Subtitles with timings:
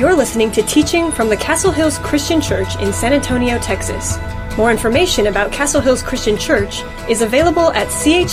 [0.00, 4.16] You're listening to teaching from the Castle Hills Christian Church in San Antonio, Texas.
[4.56, 8.24] More information about Castle Hills Christian Church is available at chccsa.com.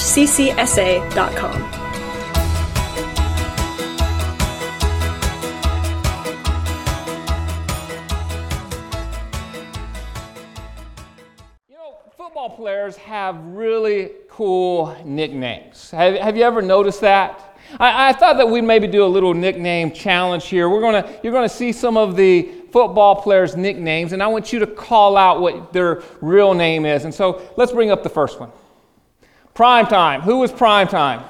[11.68, 15.92] You know, football players have really cool nicknames.
[15.92, 17.47] Have, have you ever noticed that?
[17.80, 20.70] I, I, thought that we'd maybe do a little nickname challenge here.
[20.70, 24.54] We're gonna, you're going to see some of the football players' nicknames, and I want
[24.54, 27.06] you to call out what their real name is.
[27.06, 28.52] And so let's bring up the first one.
[29.54, 30.22] Prime time.
[30.22, 31.24] Who was prime time?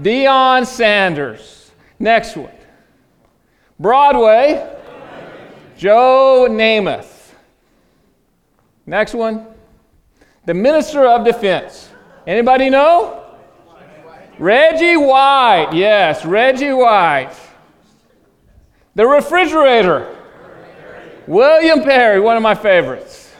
[0.00, 1.70] Deion Sanders.
[1.98, 2.50] Next one.
[3.78, 4.70] Broadway.
[5.76, 7.32] Joe Namath.
[8.86, 9.46] Next one.
[10.46, 11.90] The Minister of Defense.
[12.26, 13.23] Anybody know?
[14.38, 15.70] Reggie White.
[15.72, 17.32] Yes, Reggie White.
[18.94, 20.16] The refrigerator.
[21.26, 23.32] William Perry, one of my favorites.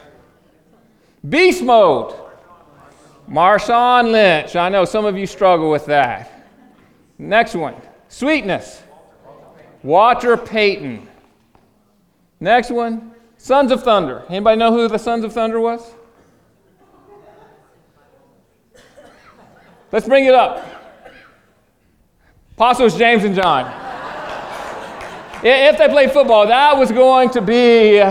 [1.27, 2.15] Beast mode.
[3.29, 4.55] Marshawn Lynch.
[4.55, 6.47] I know some of you struggle with that.
[7.17, 7.75] Next one.
[8.07, 8.83] Sweetness.
[9.83, 11.07] Walter Payton.
[12.39, 13.11] Next one.
[13.37, 14.23] Sons of Thunder.
[14.29, 15.93] Anybody know who the Sons of Thunder was?
[19.91, 20.74] Let's bring it up.
[22.57, 23.65] Apostles James and John.
[25.43, 28.01] if they played football, that was going to be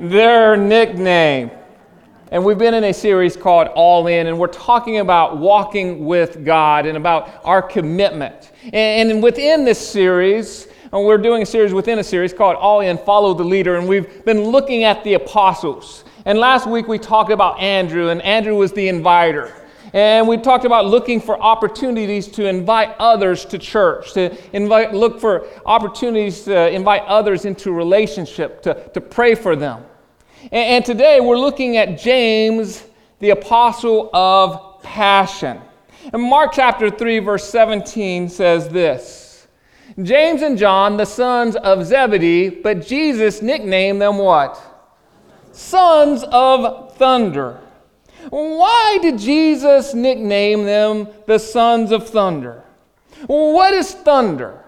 [0.00, 1.52] their nickname.
[2.32, 6.44] And we've been in a series called All In, and we're talking about walking with
[6.44, 8.50] God and about our commitment.
[8.72, 13.34] And within this series, we're doing a series within a series called All In Follow
[13.34, 16.02] the Leader, and we've been looking at the apostles.
[16.24, 19.54] And last week we talked about Andrew, and Andrew was the inviter.
[19.92, 25.20] And we talked about looking for opportunities to invite others to church, to invite, look
[25.20, 29.84] for opportunities to invite others into relationship, to, to pray for them.
[30.42, 32.84] And, and today we're looking at James,
[33.20, 35.60] the apostle of passion.
[36.12, 39.46] And Mark chapter 3, verse 17 says this
[40.02, 44.60] James and John, the sons of Zebedee, but Jesus nicknamed them what?
[45.52, 47.60] Sons of thunder.
[48.30, 52.62] Why did Jesus nickname them the sons of thunder?
[53.26, 54.64] What is thunder?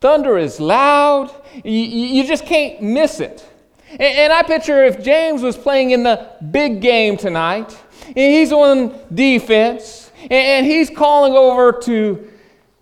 [0.00, 3.44] Thunder is loud, you, you just can't miss it.
[3.90, 7.76] And, and I picture if James was playing in the big game tonight,
[8.06, 12.30] and he's on defense, and, and he's calling over to,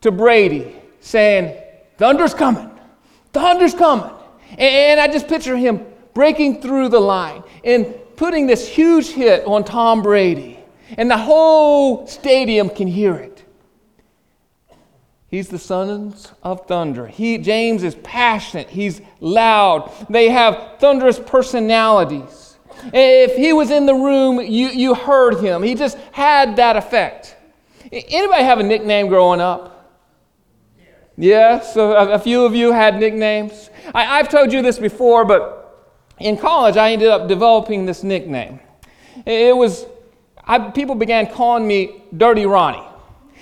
[0.02, 1.56] to Brady, saying,
[1.96, 2.70] Thunder's coming,
[3.32, 4.10] thunder's coming.
[4.50, 9.44] And, and I just picture him breaking through the line and putting this huge hit
[9.46, 10.58] on Tom Brady,
[10.96, 13.44] and the whole stadium can hear it.
[15.28, 17.06] He's the sons of thunder.
[17.06, 18.70] He, James is passionate.
[18.70, 19.92] He's loud.
[20.08, 22.56] They have thunderous personalities.
[22.92, 25.62] If he was in the room, you, you heard him.
[25.62, 27.36] He just had that effect.
[27.90, 29.72] Anybody have a nickname growing up?
[31.16, 33.70] Yes, so a, a few of you had nicknames.
[33.94, 35.65] I, I've told you this before, but
[36.18, 38.60] in college, I ended up developing this nickname.
[39.24, 39.86] It was,
[40.44, 42.86] I, people began calling me Dirty Ronnie.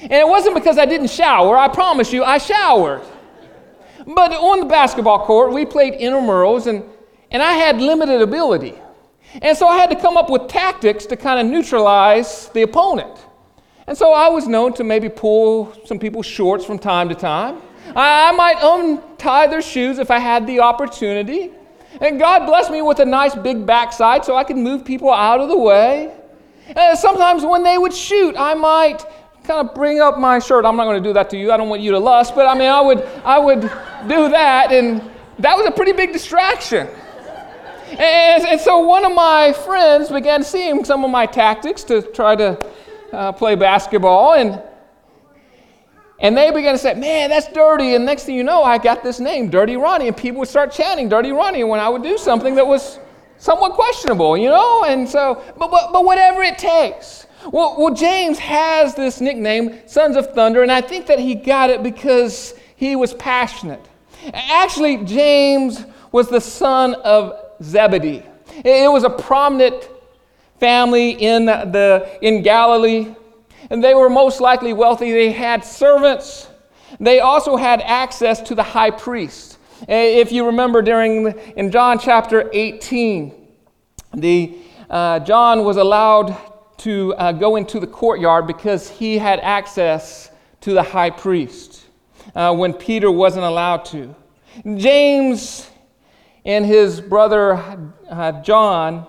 [0.02, 3.02] And it wasn't because I didn't shower, I promise you, I showered.
[4.06, 6.84] But on the basketball court, we played intramurals, and,
[7.30, 8.74] and I had limited ability.
[9.40, 13.18] And so I had to come up with tactics to kind of neutralize the opponent.
[13.86, 17.60] And so I was known to maybe pull some people's shorts from time to time.
[17.94, 21.50] I, I might untie their shoes if I had the opportunity.
[22.00, 25.40] And God blessed me with a nice big backside so I could move people out
[25.40, 26.12] of the way.
[26.74, 29.04] And sometimes when they would shoot, I might
[29.44, 30.64] kind of bring up my shirt.
[30.64, 31.52] I'm not going to do that to you.
[31.52, 33.60] I don't want you to lust, but I mean, I would, I would
[34.08, 35.02] do that, and
[35.38, 36.88] that was a pretty big distraction.
[37.90, 42.34] And, and so one of my friends began seeing some of my tactics to try
[42.34, 42.66] to
[43.12, 44.62] uh, play basketball, and
[46.24, 47.94] and they began to say, Man, that's dirty.
[47.94, 50.08] And next thing you know, I got this name, Dirty Ronnie.
[50.08, 52.98] And people would start chanting Dirty Ronnie when I would do something that was
[53.36, 54.84] somewhat questionable, you know?
[54.84, 57.26] And so, but, but, but whatever it takes.
[57.52, 61.68] Well, well, James has this nickname, Sons of Thunder, and I think that he got
[61.68, 63.86] it because he was passionate.
[64.32, 68.22] Actually, James was the son of Zebedee.
[68.64, 69.90] It was a prominent
[70.58, 73.14] family in, the, in Galilee
[73.70, 75.12] and they were most likely wealthy.
[75.12, 76.48] They had servants.
[77.00, 79.58] They also had access to the high priest.
[79.88, 81.26] Eh, if you remember during
[81.56, 83.32] in John chapter 18,
[84.14, 84.56] the,
[84.88, 86.36] uh, John was allowed
[86.78, 90.30] to uh, go into the courtyard because he had access
[90.60, 91.84] to the high priest
[92.34, 94.14] uh, when Peter wasn't allowed to.
[94.76, 95.68] James
[96.44, 97.54] and his brother
[98.08, 99.06] uh, John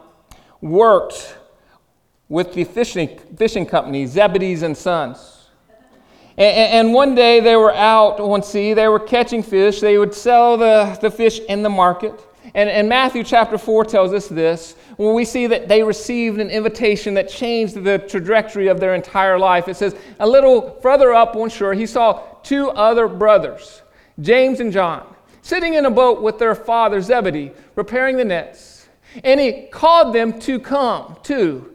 [0.62, 1.38] worked
[2.30, 5.48] with the fishing, fishing company, Zebedee's and Sons.
[6.38, 10.14] And, and, one day they were out on sea, they were catching fish, they would
[10.14, 12.20] sell the, the fish in the market.
[12.54, 16.50] And, and Matthew chapter 4 tells us this when we see that they received an
[16.50, 19.68] invitation that changed the trajectory of their entire life.
[19.68, 23.82] It says, a little further up on shore, he saw two other brothers,
[24.20, 28.88] James and John, sitting in a boat with their father Zebedee, repairing the nets.
[29.24, 31.75] And he called them to come too.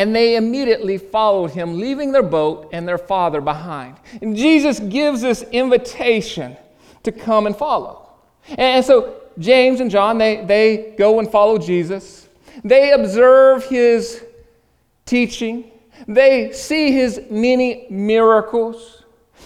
[0.00, 3.96] And they immediately followed him, leaving their boat and their father behind.
[4.22, 6.56] And Jesus gives this invitation
[7.02, 8.08] to come and follow.
[8.56, 12.30] And so James and John, they, they go and follow Jesus.
[12.64, 14.24] They observe his
[15.04, 15.70] teaching.
[16.08, 18.99] They see his many miracles.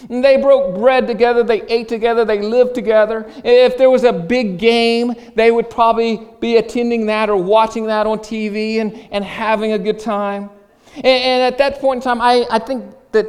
[0.09, 3.25] They broke bread together, they ate together, they lived together.
[3.43, 8.05] If there was a big game, they would probably be attending that or watching that
[8.05, 10.49] on TV and, and having a good time.
[10.95, 13.27] And, and at that point in time, I, I think that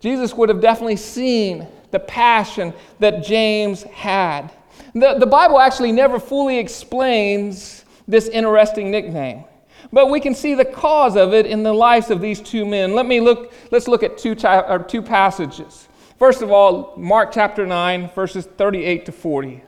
[0.00, 4.52] Jesus would have definitely seen the passion that James had.
[4.94, 9.44] The, the Bible actually never fully explains this interesting nickname.
[9.92, 12.94] But we can see the cause of it in the lives of these two men.
[12.94, 15.87] Let me look, let's look at two, or two passages.
[16.18, 19.62] First of all, Mark chapter 9, verses 38 to 40.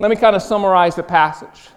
[0.00, 1.68] Let me kind of summarize the passage.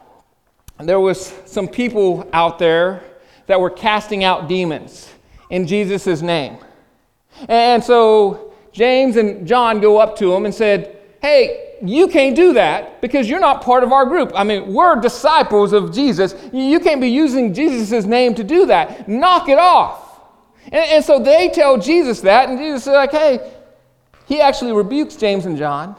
[0.80, 3.04] There was some people out there
[3.46, 5.10] that were casting out demons
[5.52, 6.58] in Jesus' name.
[7.48, 12.54] And so James and John go up to him and said, Hey, you can't do
[12.54, 14.32] that because you're not part of our group.
[14.34, 16.34] I mean, we're disciples of Jesus.
[16.52, 19.08] You can't be using Jesus' name to do that.
[19.08, 20.03] Knock it off.
[20.66, 23.52] And, and so they tell Jesus that, and Jesus is like, hey,
[24.26, 25.96] he actually rebukes James and John.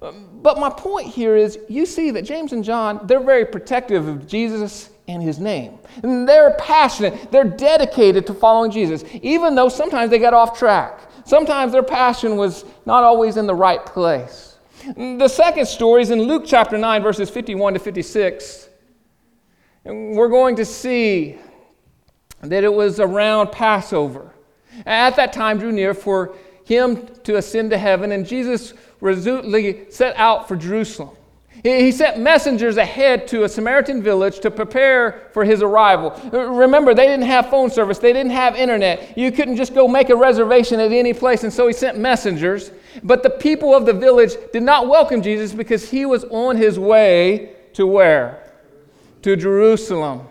[0.00, 4.26] But my point here is you see that James and John, they're very protective of
[4.26, 5.78] Jesus and his name.
[6.02, 11.00] And they're passionate, they're dedicated to following Jesus, even though sometimes they got off track.
[11.24, 14.56] Sometimes their passion was not always in the right place.
[14.96, 18.68] The second story is in Luke chapter 9, verses 51 to 56.
[19.84, 21.38] And we're going to see
[22.42, 24.32] that it was around Passover.
[24.84, 26.34] At that time drew near for
[26.64, 31.16] him to ascend to heaven, and Jesus resolutely set out for Jerusalem.
[31.62, 36.10] He sent messengers ahead to a Samaritan village to prepare for his arrival.
[36.32, 39.16] Remember, they didn't have phone service, they didn't have internet.
[39.16, 42.72] You couldn't just go make a reservation at any place, and so he sent messengers.
[43.04, 46.80] But the people of the village did not welcome Jesus because he was on his
[46.80, 48.50] way to where?
[49.22, 50.26] To Jerusalem.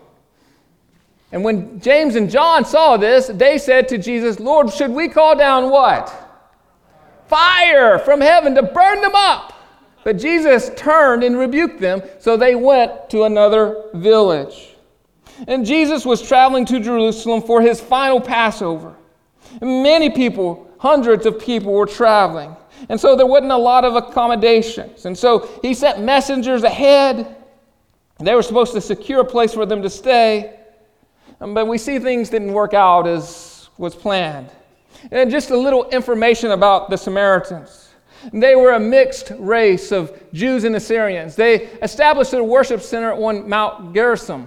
[1.32, 5.34] And when James and John saw this, they said to Jesus, Lord, should we call
[5.34, 6.12] down what?
[7.26, 9.54] Fire from heaven to burn them up.
[10.04, 14.74] But Jesus turned and rebuked them, so they went to another village.
[15.48, 18.94] And Jesus was traveling to Jerusalem for his final Passover.
[19.60, 22.54] Many people, hundreds of people, were traveling.
[22.88, 25.06] And so there wasn't a lot of accommodations.
[25.06, 27.36] And so he sent messengers ahead.
[28.18, 30.58] They were supposed to secure a place for them to stay.
[31.42, 34.48] Um, but we see things didn't work out as was planned.
[35.10, 37.88] And just a little information about the Samaritans.
[38.32, 41.34] They were a mixed race of Jews and Assyrians.
[41.34, 44.46] They established a worship center on Mount Gerizim.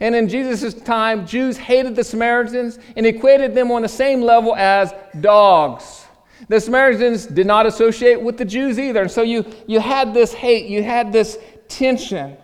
[0.00, 4.54] And in Jesus' time, Jews hated the Samaritans and equated them on the same level
[4.54, 6.04] as dogs.
[6.48, 9.00] The Samaritans did not associate with the Jews either.
[9.00, 12.36] And so you, you had this hate, you had this tension.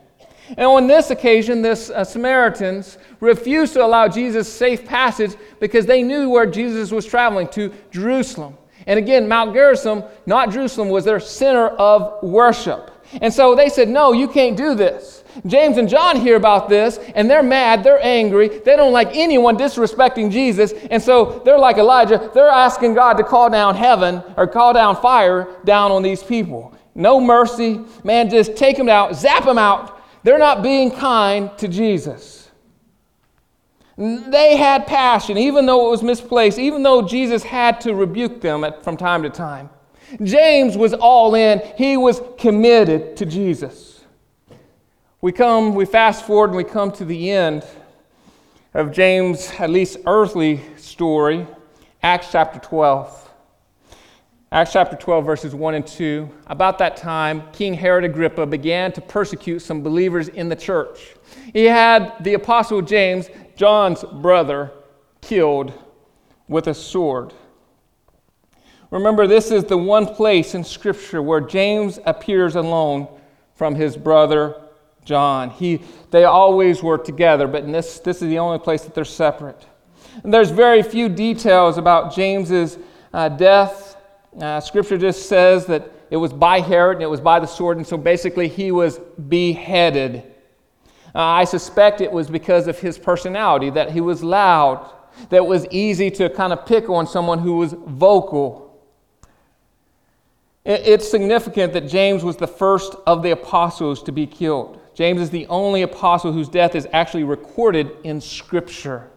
[0.49, 6.03] And on this occasion, the uh, Samaritans refused to allow Jesus safe passage because they
[6.03, 8.57] knew where Jesus was traveling to Jerusalem.
[8.87, 12.91] And again, Mount Gerizim, not Jerusalem, was their center of worship.
[13.23, 15.25] And so they said, No, you can't do this.
[15.47, 19.57] James and John hear about this and they're mad, they're angry, they don't like anyone
[19.57, 20.73] disrespecting Jesus.
[20.91, 25.01] And so they're like Elijah, they're asking God to call down heaven or call down
[25.01, 26.73] fire down on these people.
[26.95, 29.94] No mercy, man, just take them out, zap them out,
[30.25, 32.51] they're not being kind to Jesus.
[33.97, 38.65] They had passion, even though it was misplaced, even though Jesus had to rebuke them
[38.65, 39.71] at, from time to time.
[40.23, 44.05] James was all in, he was committed to Jesus.
[45.21, 47.65] We come, we fast forward, and we come to the end
[48.73, 51.47] of James' at least earthly story,
[52.03, 53.24] Acts chapter 12.
[54.55, 56.31] Acts chapter 12, verses 1 and 2.
[56.47, 61.17] About that time, King Herod Agrippa began to persecute some believers in the church.
[61.53, 64.71] He had the apostle James, John's brother,
[65.21, 65.73] killed
[66.47, 67.35] with a sword.
[68.93, 73.09] Remember, this is the one place in Scripture where James appears alone
[73.57, 74.55] from his brother
[75.05, 75.51] John.
[75.51, 75.83] He,
[76.13, 79.67] they always were together, but this, this is the only place that they're separate.
[80.23, 82.79] And there's very few details about James's
[83.13, 83.84] uh, death.
[84.41, 87.77] Uh, scripture just says that it was by Herod and it was by the sword,
[87.77, 88.99] and so basically he was
[89.29, 90.25] beheaded.
[91.15, 94.93] Uh, I suspect it was because of his personality, that he was loud,
[95.31, 98.83] that it was easy to kind of pick on someone who was vocal.
[100.65, 104.81] It's significant that James was the first of the apostles to be killed.
[104.95, 109.11] James is the only apostle whose death is actually recorded in Scripture.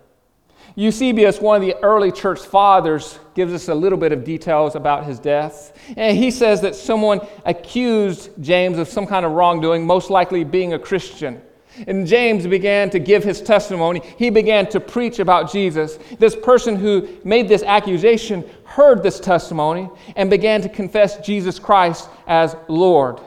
[0.75, 5.05] Eusebius, one of the early church fathers, gives us a little bit of details about
[5.05, 5.77] his death.
[5.95, 10.73] And he says that someone accused James of some kind of wrongdoing, most likely being
[10.73, 11.41] a Christian.
[11.85, 14.01] And James began to give his testimony.
[14.17, 15.99] He began to preach about Jesus.
[16.17, 22.09] This person who made this accusation heard this testimony and began to confess Jesus Christ
[22.25, 23.19] as Lord.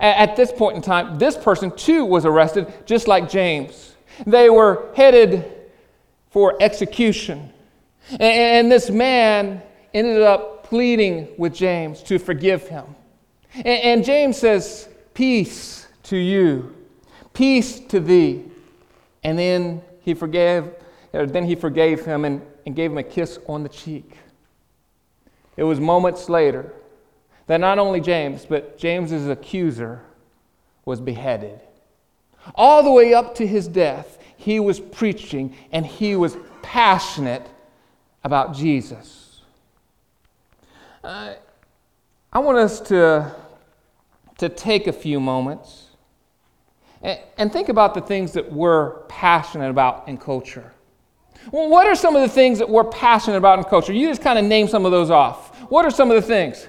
[0.00, 3.94] At this point in time, this person too was arrested, just like James.
[4.26, 5.53] They were headed
[6.34, 7.48] for execution.
[8.18, 9.62] And this man
[9.94, 12.84] ended up pleading with James to forgive him.
[13.64, 16.74] And James says, Peace to you.
[17.34, 18.46] Peace to thee.
[19.22, 20.70] And then he forgave,
[21.12, 24.16] then he forgave him and, and gave him a kiss on the cheek.
[25.56, 26.72] It was moments later
[27.46, 30.00] that not only James, but James's accuser
[30.84, 31.60] was beheaded.
[32.56, 37.46] All the way up to his death, he was preaching and he was passionate
[38.22, 39.40] about Jesus.
[41.02, 41.32] Uh,
[42.30, 43.34] I want us to,
[44.36, 45.86] to take a few moments
[47.00, 50.72] and, think about the things that we're passionate about in culture.
[51.50, 53.94] Well, what are some of the things that we're passionate about in culture?
[53.94, 55.58] You just kind of name some of those off.
[55.70, 56.68] What are some of the things?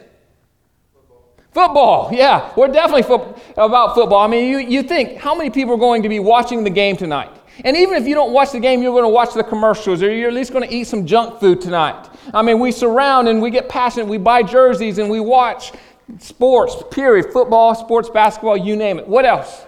[1.52, 4.22] Football, yeah, we're definitely fo- about football.
[4.22, 6.96] I mean, you, you think how many people are going to be watching the game
[6.96, 7.35] tonight?
[7.64, 10.12] And even if you don't watch the game, you're going to watch the commercials or
[10.12, 12.10] you're at least going to eat some junk food tonight.
[12.34, 14.08] I mean, we surround and we get passionate.
[14.08, 15.72] We buy jerseys and we watch
[16.20, 17.32] sports, period.
[17.32, 19.08] Football, sports, basketball, you name it.
[19.08, 19.64] What else?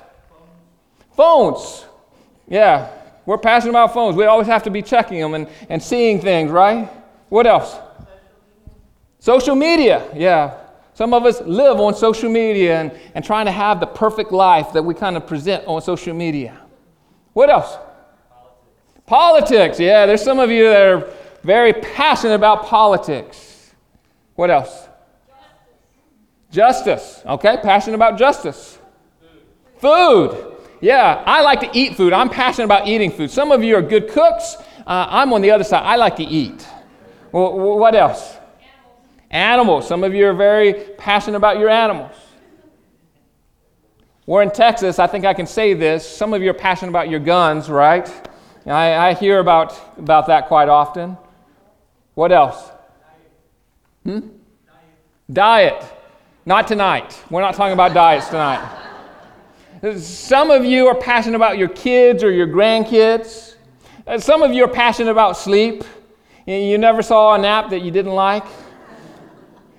[1.16, 1.86] Phones.
[2.48, 2.90] Yeah,
[3.26, 4.16] we're passionate about phones.
[4.16, 6.90] We always have to be checking them and, and seeing things, right?
[7.30, 7.78] What else?
[9.20, 10.10] Social media.
[10.16, 10.58] Yeah.
[10.94, 14.72] Some of us live on social media and, and trying to have the perfect life
[14.74, 16.58] that we kind of present on social media.
[17.38, 17.78] What else?
[19.06, 19.52] Politics.
[19.52, 19.80] politics.
[19.80, 21.14] Yeah, there's some of you that are
[21.44, 23.76] very passionate about politics.
[24.34, 24.88] What else?
[26.50, 26.96] Justice.
[26.96, 27.24] Justice.
[27.28, 28.80] Okay, passionate about justice.
[29.78, 30.32] Food.
[30.32, 30.58] Food.
[30.82, 32.12] Yeah, I like to eat food.
[32.12, 33.30] I'm passionate about eating food.
[33.30, 34.56] Some of you are good cooks.
[34.88, 35.84] Uh, I'm on the other side.
[35.84, 36.66] I like to eat.
[37.32, 38.36] Well, what else?
[39.30, 39.84] Animals.
[39.84, 39.88] animals.
[39.88, 42.16] Some of you are very passionate about your animals.
[44.28, 45.00] We're in Texas.
[45.00, 46.06] I think I can say this.
[46.08, 48.12] Some of you are passionate about your guns, right?
[48.66, 51.18] I, I hear about, about that quite often.
[52.14, 52.70] What else?
[54.04, 54.28] Hmm?
[55.32, 55.82] Diet.
[56.46, 57.18] Not tonight.
[57.30, 58.70] We're not talking about diets tonight.
[59.98, 63.56] Some of you are passionate about your kids or your grandkids.
[64.20, 65.86] Some of you are passionate about sleep.
[66.46, 68.44] You never saw a nap that you didn't like.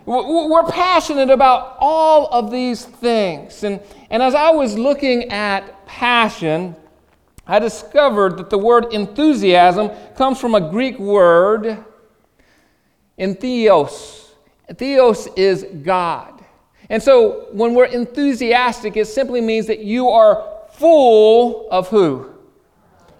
[0.09, 3.63] We're passionate about all of these things.
[3.63, 6.75] And, and as I was looking at passion,
[7.47, 11.85] I discovered that the word enthusiasm comes from a Greek word,
[13.19, 14.31] entheos.
[14.75, 16.43] Theos is God.
[16.89, 22.33] And so when we're enthusiastic, it simply means that you are full of who?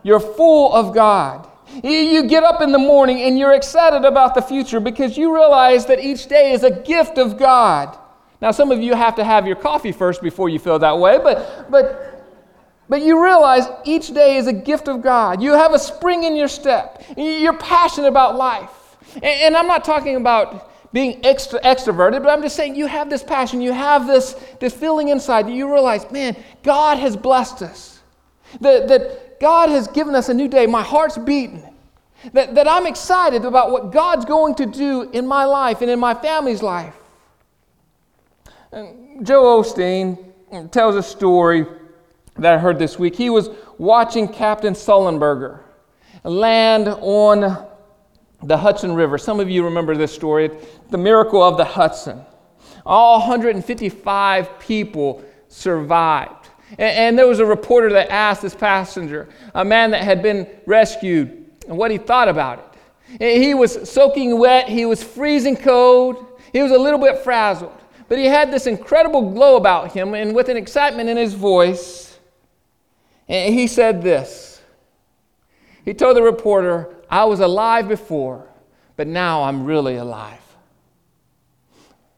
[0.03, 1.47] You're full of God.
[1.83, 5.87] You get up in the morning and you're excited about the future because you realize
[5.87, 7.97] that each day is a gift of God.
[8.41, 11.19] Now, some of you have to have your coffee first before you feel that way,
[11.19, 12.25] but, but,
[12.89, 15.43] but you realize each day is a gift of God.
[15.43, 17.03] You have a spring in your step.
[17.17, 18.97] You're passionate about life.
[19.17, 23.11] And, and I'm not talking about being extra extroverted, but I'm just saying you have
[23.11, 27.63] this passion, you have this, this feeling inside that you realize, man, God has blessed
[27.63, 28.01] us.
[28.61, 30.67] That, that God has given us a new day.
[30.67, 31.65] My heart's beating.
[32.33, 36.01] That, that I'm excited about what God's going to do in my life and in
[36.01, 36.95] my family's life.
[38.73, 41.67] And Joel Osteen tells a story
[42.37, 43.15] that I heard this week.
[43.17, 45.61] He was watching Captain Sullenberger
[46.25, 47.67] land on
[48.43, 49.19] the Hudson River.
[49.19, 50.51] Some of you remember this story
[50.91, 52.25] the miracle of the Hudson.
[52.85, 56.38] All 155 people survived.
[56.77, 61.47] And, there was a reporter that asked this passenger, a man that had been rescued,
[61.67, 63.39] what he thought about it.
[63.41, 67.73] He was soaking wet, he was freezing cold, he was a little bit frazzled.
[68.09, 72.19] but he had this incredible glow about him and with an excitement in his voice.
[73.27, 74.61] He said this
[75.85, 78.47] He told the reporter, I was alive before,
[78.97, 80.41] but now I'm really alive.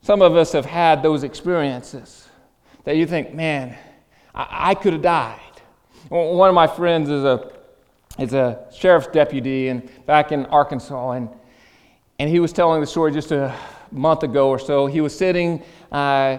[0.03, 2.29] Some of us have had those experiences
[2.85, 3.77] that you think, man,
[4.41, 5.39] I, I could have died.
[6.09, 7.53] One of my friends is a,
[8.19, 11.29] is a sheriff's deputy and back in Arkansas, and,
[12.19, 13.55] and he was telling the story just a
[13.93, 14.87] month ago or so.
[14.87, 16.39] He was sitting uh,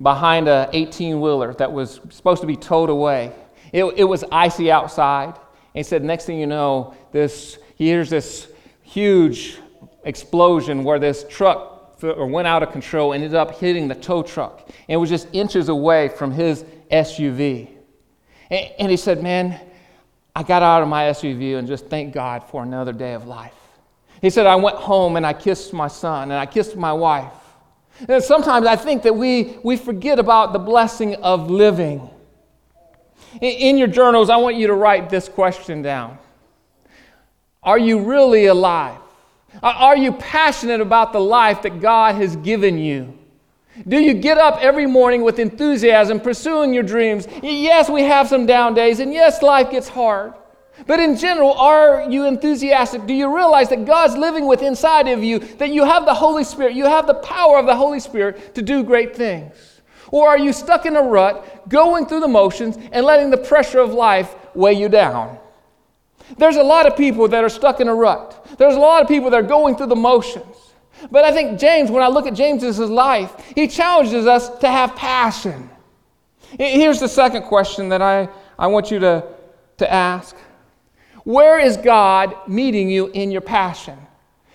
[0.00, 3.32] behind a 18 wheeler that was supposed to be towed away.
[3.72, 5.34] It, it was icy outside.
[5.34, 5.38] And
[5.74, 8.48] he said, next thing you know, this, he hears this
[8.82, 9.58] huge
[10.04, 14.68] explosion where this truck went out of control, and ended up hitting the tow truck,
[14.88, 17.68] and was just inches away from his SUV.
[18.50, 19.60] And, and he said, Man,
[20.34, 23.54] I got out of my SUV and just thank God for another day of life.
[24.20, 27.32] He said, I went home and I kissed my son and I kissed my wife.
[28.08, 32.10] And sometimes I think that we, we forget about the blessing of living.
[33.40, 36.18] In, in your journals, I want you to write this question down
[37.62, 38.98] Are you really alive?
[39.62, 43.16] Are you passionate about the life that God has given you?
[43.86, 47.26] Do you get up every morning with enthusiasm, pursuing your dreams?
[47.42, 50.34] Yes, we have some down days, and yes, life gets hard.
[50.86, 53.06] But in general, are you enthusiastic?
[53.06, 56.44] Do you realize that God's living within inside of you, that you have the Holy
[56.44, 59.80] Spirit, you have the power of the Holy Spirit to do great things?
[60.10, 63.80] Or are you stuck in a rut, going through the motions, and letting the pressure
[63.80, 65.38] of life weigh you down?
[66.36, 68.56] There's a lot of people that are stuck in a rut.
[68.58, 70.56] There's a lot of people that are going through the motions.
[71.10, 74.96] But I think James, when I look at James's life, he challenges us to have
[74.96, 75.70] passion.
[76.58, 79.24] Here's the second question that I, I want you to,
[79.78, 80.36] to ask
[81.24, 83.98] Where is God meeting you in your passion?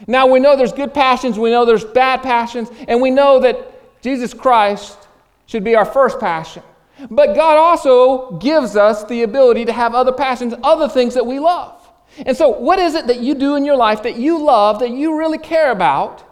[0.08, 4.02] Now, we know there's good passions, we know there's bad passions, and we know that
[4.02, 4.98] Jesus Christ
[5.46, 6.64] should be our first passion.
[7.10, 11.40] But God also gives us the ability to have other passions, other things that we
[11.40, 11.78] love.
[12.26, 14.92] And so, what is it that you do in your life that you love, that
[14.92, 16.24] you really care about?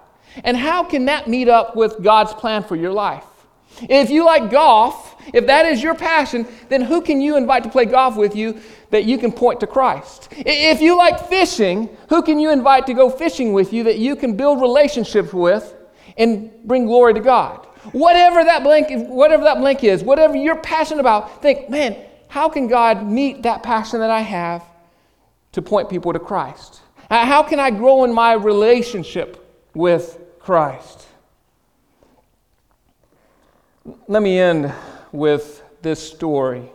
[0.43, 3.25] And how can that meet up with God's plan for your life?
[3.82, 7.69] If you like golf, if that is your passion, then who can you invite to
[7.69, 10.30] play golf with you that you can point to Christ?
[10.32, 14.15] If you like fishing, who can you invite to go fishing with you that you
[14.15, 15.75] can build relationships with
[16.17, 17.65] and bring glory to God?
[17.93, 21.95] Whatever that blank, whatever that blank is, whatever you're passionate about, think, man,
[22.28, 24.63] how can God meet that passion that I have
[25.54, 26.82] to point people to Christ?
[27.10, 30.18] How can I grow in my relationship with
[30.49, 31.05] Christ?
[34.07, 34.73] Let me end
[35.12, 36.71] with this story.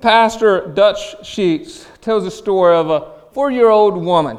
[0.00, 4.36] Pastor Dutch Sheets tells a story of a four year old woman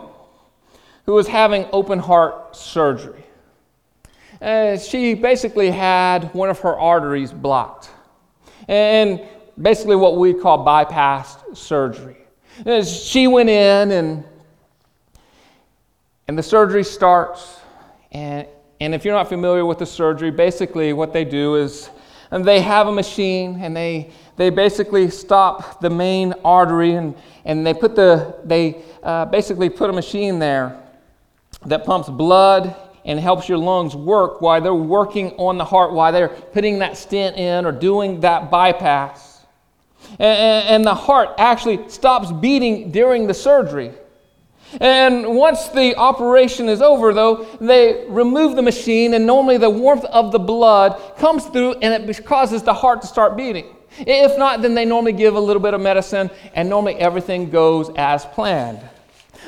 [1.06, 3.24] who was having open heart surgery.
[4.42, 7.92] Uh, she basically had one of her arteries blocked.
[8.68, 9.22] And
[9.58, 12.18] basically, what we call bypass surgery.
[12.66, 14.26] And she went in, and,
[16.28, 17.61] and the surgery starts.
[18.12, 18.48] And,
[18.80, 21.90] and if you're not familiar with the surgery, basically, what they do is
[22.32, 27.68] and they have a machine and they, they basically stop the main artery and, and
[27.68, 30.82] they put the they uh, basically put a machine there
[31.66, 36.12] that pumps blood and helps your lungs work while they're working on the heart, while
[36.12, 39.44] they're putting that stent in or doing that bypass.
[40.20, 43.92] And, and, the heart actually stops beating during the surgery.
[44.80, 50.06] And once the operation is over, though, they remove the machine, and normally the warmth
[50.06, 53.76] of the blood comes through and it causes the heart to start beating.
[54.00, 57.92] If not, then they normally give a little bit of medicine, and normally everything goes
[57.98, 58.80] as planned.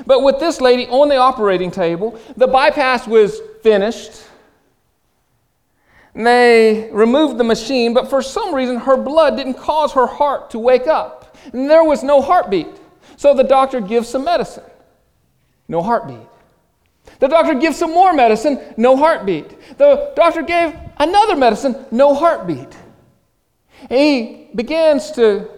[0.06, 4.24] But with this lady on the operating table, the bypass was finished.
[6.14, 10.60] They removed the machine, but for some reason her blood didn't cause her heart to
[10.60, 11.38] wake up.
[11.54, 12.68] And there was no heartbeat.
[13.16, 14.64] So the doctor gives some medicine.
[15.68, 16.28] No heartbeat.
[17.20, 19.78] The doctor gives some more medicine, no heartbeat.
[19.78, 22.76] The doctor gave another medicine, no heartbeat.
[23.90, 25.50] He begins to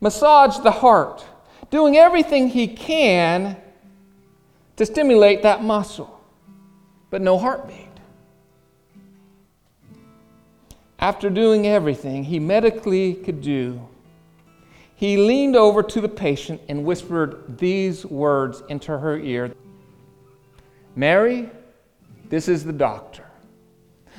[0.00, 1.24] massage the heart,
[1.70, 3.56] doing everything he can
[4.76, 6.20] to stimulate that muscle,
[7.10, 7.86] but no heartbeat.
[10.98, 13.80] After doing everything he medically could do,
[14.96, 19.52] he leaned over to the patient and whispered these words into her ear
[20.94, 21.50] Mary,
[22.30, 23.24] this is the doctor.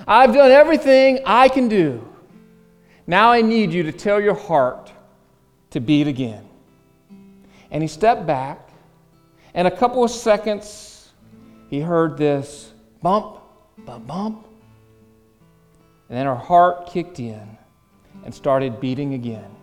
[0.07, 2.07] I've done everything I can do.
[3.07, 4.91] Now I need you to tell your heart
[5.71, 6.47] to beat again.
[7.71, 8.69] And he stepped back
[9.55, 11.09] and a couple of seconds,
[11.71, 13.39] he heard this bump,
[13.79, 14.47] bump, bump.
[16.09, 17.57] And then her heart kicked in
[18.23, 19.56] and started beating again.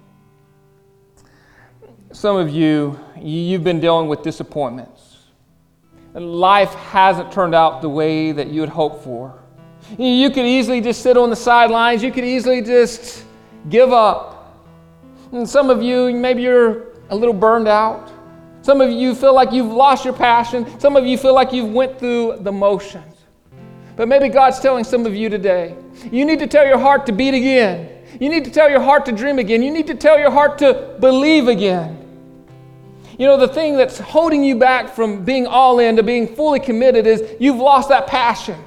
[2.15, 5.17] Some of you, you've been dealing with disappointments.
[6.15, 9.37] Life hasn't turned out the way that you had hoped for.
[9.99, 12.05] You could easily just sit on the sidelines.
[12.05, 13.25] You could easily just
[13.69, 14.57] give up.
[15.33, 18.13] And some of you, maybe you're a little burned out.
[18.63, 20.79] Some of you feel like you've lost your passion.
[20.79, 23.25] Some of you feel like you've went through the motions.
[23.97, 25.75] But maybe God's telling some of you today,
[26.13, 28.05] you need to tell your heart to beat again.
[28.21, 29.65] You need to tell your heart to dream again.
[29.65, 32.03] You need to tell your heart to believe again.
[33.19, 36.59] You know, the thing that's holding you back from being all in to being fully
[36.59, 38.59] committed is you've lost that passion.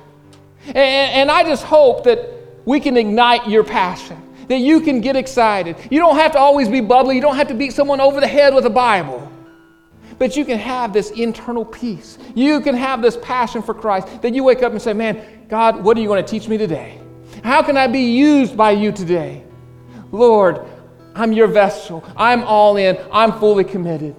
[0.67, 2.29] And, and I just hope that
[2.65, 5.75] we can ignite your passion, that you can get excited.
[5.89, 8.27] You don't have to always be bubbly, you don't have to beat someone over the
[8.27, 9.31] head with a Bible.
[10.17, 12.17] But you can have this internal peace.
[12.33, 15.83] You can have this passion for Christ that you wake up and say, Man, God,
[15.83, 16.99] what are you going to teach me today?
[17.43, 19.43] How can I be used by you today?
[20.11, 20.65] Lord,
[21.13, 22.03] I'm your vessel.
[22.15, 22.97] I'm all in.
[23.11, 24.15] I'm fully committed.